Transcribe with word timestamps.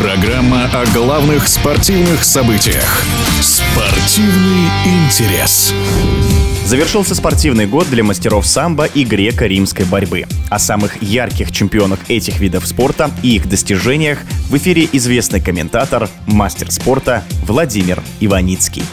Программа 0.00 0.66
о 0.66 0.86
главных 0.94 1.48
спортивных 1.48 2.22
событиях. 2.22 3.02
Спортивный 3.40 4.68
интерес. 4.84 5.74
Завершился 6.64 7.16
спортивный 7.16 7.66
год 7.66 7.90
для 7.90 8.04
мастеров 8.04 8.46
самбо 8.46 8.84
и 8.84 9.02
греко-римской 9.02 9.86
борьбы. 9.86 10.26
О 10.50 10.60
самых 10.60 11.02
ярких 11.02 11.50
чемпионах 11.50 11.98
этих 12.06 12.38
видов 12.38 12.64
спорта 12.68 13.10
и 13.24 13.34
их 13.34 13.48
достижениях 13.48 14.20
в 14.48 14.56
эфире 14.56 14.88
известный 14.92 15.40
комментатор, 15.40 16.08
мастер 16.28 16.70
спорта 16.70 17.24
Владимир 17.44 18.00
Иваницкий 18.20 18.84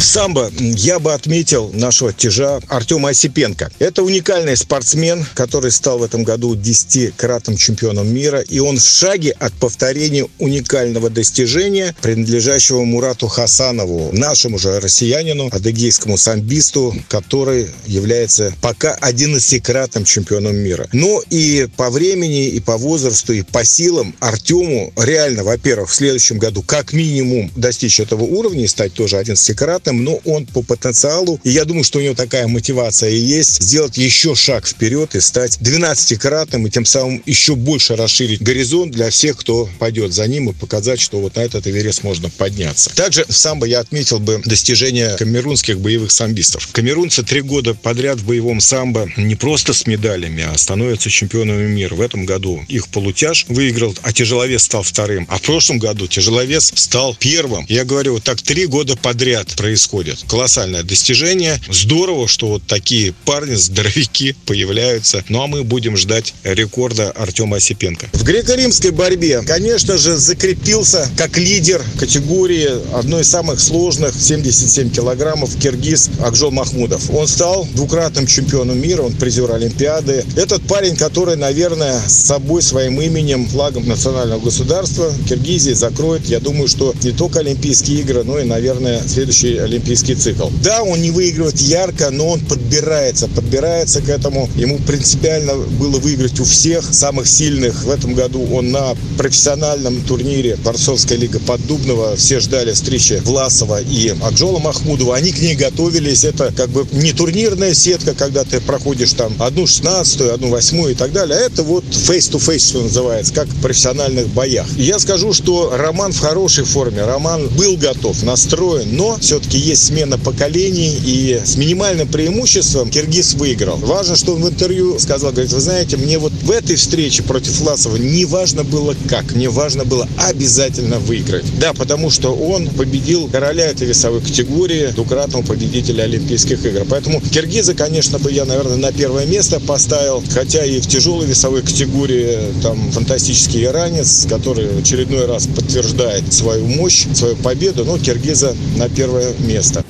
самбо 0.00 0.50
я 0.60 0.98
бы 0.98 1.14
отметил 1.14 1.70
нашего 1.72 2.12
тяжа 2.12 2.60
Артема 2.68 3.10
Осипенко. 3.10 3.70
Это 3.78 4.02
уникальный 4.02 4.56
спортсмен, 4.56 5.26
который 5.34 5.70
стал 5.70 5.98
в 5.98 6.02
этом 6.02 6.24
году 6.24 6.54
10-кратным 6.54 7.56
чемпионом 7.56 8.08
мира, 8.08 8.40
и 8.40 8.58
он 8.58 8.78
в 8.78 8.86
шаге 8.86 9.30
от 9.38 9.52
повторения 9.54 10.26
уникального 10.38 11.10
достижения, 11.10 11.94
принадлежащего 12.02 12.84
Мурату 12.84 13.28
Хасанову, 13.28 14.10
нашему 14.12 14.58
же 14.58 14.78
россиянину, 14.80 15.48
адыгейскому 15.50 16.16
самбисту, 16.16 16.94
который 17.08 17.68
является 17.86 18.52
пока 18.60 18.94
одиннадцатикратным 18.94 20.04
чемпионом 20.04 20.56
мира. 20.56 20.88
Но 20.92 21.22
и 21.30 21.68
по 21.76 21.90
времени, 21.90 22.48
и 22.48 22.60
по 22.60 22.76
возрасту, 22.76 23.32
и 23.32 23.42
по 23.42 23.64
силам 23.64 24.14
Артему 24.20 24.92
реально, 24.96 25.44
во-первых, 25.44 25.90
в 25.90 25.94
следующем 25.94 26.38
году 26.38 26.62
как 26.62 26.92
минимум 26.92 27.50
достичь 27.56 28.00
этого 28.00 28.22
уровня 28.22 28.64
и 28.64 28.68
стать 28.68 28.92
тоже 28.92 29.18
одиннадцатикратным 29.18 29.85
экспертом, 29.86 30.04
но 30.04 30.20
он 30.24 30.46
по 30.46 30.62
потенциалу, 30.62 31.40
и 31.44 31.50
я 31.50 31.64
думаю, 31.64 31.84
что 31.84 31.98
у 31.98 32.02
него 32.02 32.14
такая 32.14 32.46
мотивация 32.46 33.10
и 33.10 33.18
есть, 33.18 33.62
сделать 33.62 33.96
еще 33.96 34.34
шаг 34.34 34.66
вперед 34.66 35.14
и 35.14 35.20
стать 35.20 35.58
12-кратным, 35.60 36.66
и 36.66 36.70
тем 36.70 36.84
самым 36.84 37.22
еще 37.26 37.54
больше 37.54 37.96
расширить 37.96 38.42
горизонт 38.42 38.92
для 38.92 39.10
всех, 39.10 39.36
кто 39.36 39.68
пойдет 39.78 40.12
за 40.12 40.26
ним, 40.26 40.50
и 40.50 40.52
показать, 40.52 41.00
что 41.00 41.20
вот 41.20 41.36
на 41.36 41.40
этот 41.40 41.66
Эверест 41.66 42.02
можно 42.02 42.30
подняться. 42.30 42.90
Также 42.94 43.24
в 43.28 43.36
самбо 43.36 43.66
я 43.66 43.80
отметил 43.80 44.18
бы 44.18 44.40
достижения 44.44 45.16
камерунских 45.16 45.80
боевых 45.80 46.10
самбистов. 46.10 46.68
Камерунцы 46.72 47.22
три 47.22 47.40
года 47.40 47.74
подряд 47.74 48.18
в 48.18 48.26
боевом 48.26 48.60
самбо 48.60 49.08
не 49.16 49.34
просто 49.34 49.72
с 49.72 49.86
медалями, 49.86 50.44
а 50.52 50.56
становятся 50.58 51.10
чемпионами 51.10 51.68
мира. 51.68 51.94
В 51.94 52.00
этом 52.00 52.26
году 52.26 52.62
их 52.68 52.88
полутяж 52.88 53.46
выиграл, 53.48 53.94
а 54.02 54.12
тяжеловес 54.12 54.64
стал 54.64 54.82
вторым. 54.82 55.26
А 55.30 55.38
в 55.38 55.42
прошлом 55.42 55.78
году 55.78 56.06
тяжеловес 56.06 56.72
стал 56.74 57.14
первым. 57.18 57.64
Я 57.68 57.84
говорю, 57.84 58.14
вот 58.14 58.24
так 58.24 58.40
три 58.42 58.66
года 58.66 58.96
подряд 58.96 59.54
произошло 59.56 59.75
происходит. 59.76 60.24
Колоссальное 60.26 60.82
достижение. 60.82 61.60
Здорово, 61.70 62.28
что 62.28 62.48
вот 62.48 62.62
такие 62.66 63.12
парни, 63.26 63.54
здоровяки 63.56 64.34
появляются. 64.46 65.22
Ну 65.28 65.42
а 65.42 65.46
мы 65.46 65.64
будем 65.64 65.98
ждать 65.98 66.32
рекорда 66.44 67.10
Артема 67.10 67.58
Осипенко. 67.58 68.08
В 68.14 68.24
греко-римской 68.24 68.90
борьбе, 68.90 69.42
конечно 69.42 69.98
же, 69.98 70.16
закрепился 70.16 71.10
как 71.18 71.36
лидер 71.36 71.84
категории 71.98 72.70
одной 72.98 73.20
из 73.20 73.28
самых 73.28 73.60
сложных, 73.60 74.14
77 74.18 74.90
килограммов, 74.90 75.54
киргиз 75.58 76.08
Акжол 76.20 76.52
Махмудов. 76.52 77.10
Он 77.10 77.28
стал 77.28 77.68
двукратным 77.74 78.26
чемпионом 78.26 78.80
мира, 78.80 79.02
он 79.02 79.12
призер 79.12 79.52
Олимпиады. 79.52 80.24
Этот 80.36 80.62
парень, 80.62 80.96
который, 80.96 81.36
наверное, 81.36 82.00
с 82.08 82.14
собой, 82.14 82.62
своим 82.62 82.98
именем, 82.98 83.46
флагом 83.46 83.86
национального 83.86 84.40
государства 84.40 85.12
Киргизии 85.28 85.72
закроет, 85.72 86.24
я 86.26 86.40
думаю, 86.40 86.66
что 86.66 86.94
не 87.02 87.12
только 87.12 87.40
Олимпийские 87.40 88.00
игры, 88.00 88.24
но 88.24 88.38
и, 88.38 88.44
наверное, 88.44 89.02
следующий 89.06 89.65
олимпийский 89.66 90.14
цикл. 90.14 90.48
Да, 90.62 90.82
он 90.82 91.02
не 91.02 91.10
выигрывает 91.10 91.60
ярко, 91.60 92.10
но 92.10 92.28
он 92.28 92.40
подбирается, 92.40 93.28
подбирается 93.28 94.00
к 94.00 94.08
этому. 94.08 94.48
Ему 94.56 94.78
принципиально 94.78 95.54
было 95.54 95.98
выиграть 95.98 96.40
у 96.40 96.44
всех 96.44 96.92
самых 96.92 97.26
сильных. 97.26 97.84
В 97.84 97.90
этом 97.90 98.14
году 98.14 98.46
он 98.52 98.70
на 98.70 98.96
профессиональном 99.18 100.02
турнире 100.02 100.56
Борцовская 100.56 101.18
лига 101.18 101.38
Поддубного. 101.40 102.16
Все 102.16 102.40
ждали 102.40 102.72
встречи 102.72 103.20
Власова 103.24 103.80
и 103.80 104.14
Акжола 104.22 104.58
Махмудова. 104.58 105.16
Они 105.16 105.32
к 105.32 105.38
ней 105.38 105.54
готовились. 105.54 106.24
Это 106.24 106.52
как 106.56 106.70
бы 106.70 106.86
не 106.92 107.12
турнирная 107.12 107.74
сетка, 107.74 108.14
когда 108.14 108.44
ты 108.44 108.60
проходишь 108.60 109.12
там 109.12 109.34
одну 109.38 109.66
шестнадцатую, 109.66 110.32
одну 110.32 110.50
восьмую 110.50 110.92
и 110.92 110.94
так 110.94 111.12
далее. 111.12 111.36
А 111.36 111.40
это 111.40 111.62
вот 111.62 111.84
face-to-face, 111.84 112.68
что 112.68 112.82
называется, 112.82 113.34
как 113.34 113.48
в 113.48 113.60
профессиональных 113.60 114.28
боях. 114.28 114.66
Я 114.76 114.98
скажу, 114.98 115.32
что 115.32 115.74
Роман 115.76 116.12
в 116.12 116.20
хорошей 116.20 116.64
форме. 116.64 117.04
Роман 117.04 117.48
был 117.48 117.76
готов, 117.76 118.22
настроен, 118.22 118.96
но 118.96 119.18
все-таки 119.20 119.55
все-таки 119.56 119.58
есть 119.58 119.86
смена 119.86 120.18
поколений, 120.18 120.96
и 121.04 121.40
с 121.44 121.56
минимальным 121.56 122.08
преимуществом 122.08 122.90
Киргиз 122.90 123.34
выиграл. 123.34 123.76
Важно, 123.78 124.16
что 124.16 124.34
он 124.34 124.42
в 124.42 124.48
интервью 124.48 124.98
сказал, 124.98 125.32
говорит, 125.32 125.52
вы 125.52 125.60
знаете, 125.60 125.96
мне 125.96 126.18
вот 126.18 126.32
в 126.42 126.50
этой 126.50 126.76
встрече 126.76 127.22
против 127.22 127.60
Власова 127.60 127.96
не 127.96 128.24
важно 128.24 128.64
было 128.64 128.94
как, 129.08 129.34
мне 129.34 129.48
важно 129.48 129.84
было 129.84 130.08
обязательно 130.16 130.98
выиграть. 130.98 131.44
Да, 131.58 131.72
потому 131.72 132.10
что 132.10 132.34
он 132.34 132.68
победил 132.68 133.28
короля 133.28 133.66
этой 133.66 133.86
весовой 133.86 134.20
категории, 134.20 134.88
двукратного 134.94 135.42
победителя 135.42 136.04
Олимпийских 136.04 136.64
игр. 136.64 136.84
Поэтому 136.88 137.20
Киргиза, 137.20 137.74
конечно, 137.74 138.18
бы 138.18 138.30
я, 138.30 138.44
наверное, 138.44 138.76
на 138.76 138.92
первое 138.92 139.26
место 139.26 139.60
поставил, 139.60 140.22
хотя 140.30 140.64
и 140.64 140.80
в 140.80 140.86
тяжелой 140.86 141.26
весовой 141.26 141.62
категории 141.62 142.38
там 142.62 142.90
фантастический 142.92 143.64
иранец, 143.64 144.26
который 144.28 144.80
очередной 144.80 145.26
раз 145.26 145.46
подтверждает 145.46 146.32
свою 146.32 146.66
мощь, 146.66 147.06
свою 147.14 147.36
победу, 147.36 147.84
но 147.84 147.98
Киргиза 147.98 148.54
на 148.76 148.88
первое 148.88 149.32
место. 149.46 149.84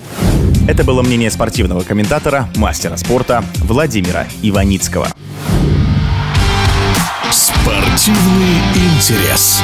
Это 0.69 0.85
было 0.85 1.03
мнение 1.03 1.31
спортивного 1.31 1.81
комментатора, 1.83 2.49
мастера 2.57 2.97
спорта 2.97 3.45
Владимира 3.57 4.27
Иваницкого. 4.43 5.09
Спортивный 7.31 8.59
интерес. 8.75 9.61